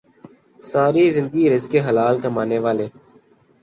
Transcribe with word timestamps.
ساری 0.69 1.11
زندگی 1.15 1.49
رزق 1.49 1.75
حلال 1.87 2.15
کمانے 2.23 2.59
والے 2.63 2.87